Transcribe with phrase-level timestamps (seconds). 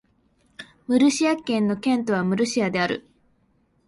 [0.87, 3.07] ムルシア県の県都はムルシアである